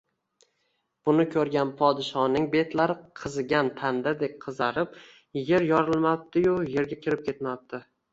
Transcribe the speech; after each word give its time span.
Buni 1.07 1.23
ko‘rgan 1.33 1.73
podshoning 1.81 2.47
betlari 2.55 2.95
qizigan 3.19 3.69
tandirdek 3.81 4.33
qizarib, 4.47 4.97
yer 5.51 5.67
yorilmabdi-yu, 5.73 6.57
yerga 6.77 6.99
kirib 7.05 7.23
ketmabdi 7.29 7.83